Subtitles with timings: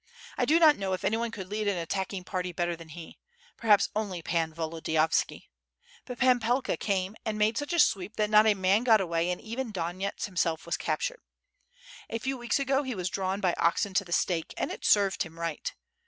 [0.35, 3.19] I do not know if anyone could lead an attacking party better than he—
[3.59, 5.51] perhaps only Pan Volodiyovski.
[6.05, 9.29] But Pan Pelka came and made such a sweep that not a man got away
[9.29, 11.21] and even Don yets himself w^as captured.
[12.09, 15.21] A few weeks ago he was drawn by oxen to the stake— ^and it served
[15.21, 15.71] him right.